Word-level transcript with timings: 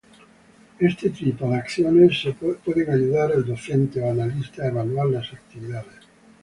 Este 0.79 1.11
tipo 1.11 1.47
de 1.51 1.57
acciones, 1.57 2.23
pueden 2.65 2.89
ayudar 2.91 3.33
al 3.33 3.45
docente 3.45 4.01
o 4.01 4.09
analista 4.09 4.63
a 4.63 4.69
evaluar 4.69 5.05
las 5.05 5.31
actividades. 5.31 6.07